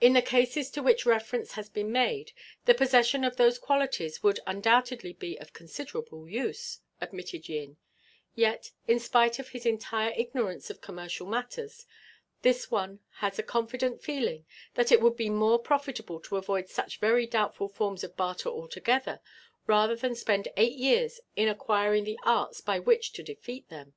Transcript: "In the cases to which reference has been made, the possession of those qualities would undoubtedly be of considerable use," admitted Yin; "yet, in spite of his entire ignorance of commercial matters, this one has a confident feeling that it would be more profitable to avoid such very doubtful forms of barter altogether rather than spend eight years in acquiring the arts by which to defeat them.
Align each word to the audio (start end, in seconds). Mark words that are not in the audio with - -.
"In 0.00 0.12
the 0.12 0.22
cases 0.22 0.70
to 0.70 0.80
which 0.80 1.04
reference 1.04 1.54
has 1.54 1.68
been 1.68 1.90
made, 1.90 2.30
the 2.66 2.72
possession 2.72 3.24
of 3.24 3.34
those 3.36 3.58
qualities 3.58 4.22
would 4.22 4.38
undoubtedly 4.46 5.12
be 5.12 5.36
of 5.40 5.52
considerable 5.52 6.28
use," 6.28 6.78
admitted 7.00 7.48
Yin; 7.48 7.76
"yet, 8.36 8.70
in 8.86 9.00
spite 9.00 9.40
of 9.40 9.48
his 9.48 9.66
entire 9.66 10.12
ignorance 10.16 10.70
of 10.70 10.80
commercial 10.80 11.26
matters, 11.26 11.84
this 12.42 12.70
one 12.70 13.00
has 13.14 13.36
a 13.36 13.42
confident 13.42 14.00
feeling 14.04 14.46
that 14.74 14.92
it 14.92 15.00
would 15.00 15.16
be 15.16 15.28
more 15.30 15.58
profitable 15.58 16.20
to 16.20 16.36
avoid 16.36 16.68
such 16.68 17.00
very 17.00 17.26
doubtful 17.26 17.68
forms 17.68 18.04
of 18.04 18.16
barter 18.16 18.48
altogether 18.50 19.20
rather 19.66 19.96
than 19.96 20.14
spend 20.14 20.46
eight 20.56 20.76
years 20.78 21.18
in 21.34 21.48
acquiring 21.48 22.04
the 22.04 22.20
arts 22.22 22.60
by 22.60 22.78
which 22.78 23.12
to 23.12 23.20
defeat 23.24 23.68
them. 23.68 23.94